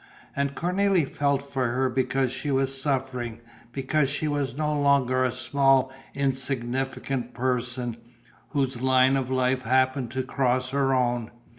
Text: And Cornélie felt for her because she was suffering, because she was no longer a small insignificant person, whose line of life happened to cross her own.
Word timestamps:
And 0.35 0.55
Cornélie 0.55 1.07
felt 1.07 1.43
for 1.43 1.67
her 1.67 1.87
because 1.87 2.31
she 2.31 2.49
was 2.49 2.81
suffering, 2.81 3.39
because 3.71 4.09
she 4.09 4.27
was 4.27 4.57
no 4.57 4.73
longer 4.73 5.23
a 5.23 5.31
small 5.31 5.91
insignificant 6.15 7.35
person, 7.35 7.97
whose 8.49 8.81
line 8.81 9.15
of 9.15 9.29
life 9.29 9.61
happened 9.61 10.09
to 10.13 10.23
cross 10.23 10.71
her 10.71 10.91
own. 10.95 11.29